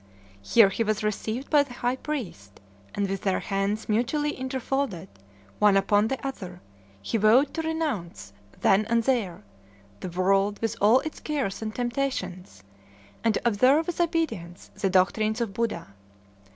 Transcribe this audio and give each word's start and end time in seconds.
Here 0.41 0.69
he 0.69 0.83
was 0.83 1.03
received 1.03 1.51
by 1.51 1.61
the 1.61 1.73
high 1.75 1.95
priest, 1.97 2.59
and 2.95 3.07
with 3.07 3.21
their 3.21 3.39
hands 3.39 3.87
mutually 3.87 4.31
interfolded, 4.31 5.07
one 5.59 5.77
upon 5.77 6.07
the 6.07 6.17
other, 6.25 6.59
he 7.03 7.19
vowed 7.19 7.53
to 7.53 7.61
renounce, 7.61 8.33
then 8.61 8.85
and 8.87 9.03
there, 9.03 9.43
the 9.99 10.09
world 10.09 10.57
with 10.59 10.75
all 10.81 11.01
its 11.01 11.19
cares 11.19 11.61
and 11.61 11.75
temptations, 11.75 12.63
and 13.23 13.35
to 13.35 13.41
observe 13.47 13.85
with 13.85 14.01
obedience 14.01 14.71
the 14.73 14.89
doctrines 14.89 15.39
of 15.39 15.53
Buddha. 15.53 15.93